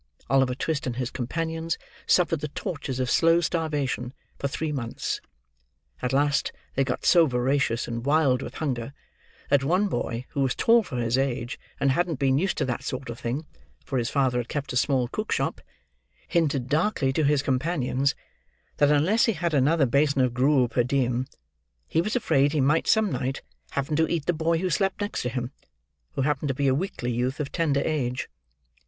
Oliver 0.31 0.55
Twist 0.55 0.87
and 0.87 0.95
his 0.95 1.11
companions 1.11 1.77
suffered 2.07 2.39
the 2.39 2.47
tortures 2.47 2.99
of 2.99 3.07
slow 3.07 3.39
starvation 3.39 4.15
for 4.39 4.47
three 4.47 4.71
months: 4.71 5.21
at 6.01 6.11
last 6.11 6.51
they 6.73 6.83
got 6.83 7.05
so 7.05 7.27
voracious 7.27 7.87
and 7.87 8.03
wild 8.03 8.41
with 8.41 8.55
hunger, 8.55 8.93
that 9.51 9.63
one 9.63 9.87
boy, 9.87 10.25
who 10.29 10.39
was 10.41 10.55
tall 10.55 10.81
for 10.81 10.95
his 10.97 11.19
age, 11.19 11.59
and 11.79 11.91
hadn't 11.91 12.17
been 12.17 12.39
used 12.39 12.57
to 12.57 12.65
that 12.65 12.81
sort 12.81 13.11
of 13.11 13.19
thing 13.19 13.45
(for 13.85 13.99
his 13.99 14.09
father 14.09 14.39
had 14.39 14.49
kept 14.49 14.73
a 14.73 14.75
small 14.75 15.07
cook 15.07 15.31
shop), 15.31 15.61
hinted 16.27 16.67
darkly 16.67 17.13
to 17.13 17.23
his 17.23 17.43
companions, 17.43 18.15
that 18.77 18.89
unless 18.89 19.25
he 19.25 19.33
had 19.33 19.53
another 19.53 19.85
basin 19.85 20.21
of 20.21 20.33
gruel 20.33 20.67
per 20.67 20.81
diem, 20.83 21.27
he 21.87 22.01
was 22.01 22.15
afraid 22.15 22.53
he 22.53 22.59
might 22.59 22.87
some 22.87 23.11
night 23.11 23.43
happen 23.73 23.95
to 23.95 24.07
eat 24.07 24.25
the 24.25 24.33
boy 24.33 24.57
who 24.57 24.69
slept 24.71 24.99
next 25.01 25.21
him, 25.21 25.51
who 26.13 26.23
happened 26.23 26.47
to 26.47 26.55
be 26.55 26.67
a 26.67 26.73
weakly 26.73 27.11
youth 27.11 27.39
of 27.39 27.51
tender 27.51 27.81
age. 27.85 28.27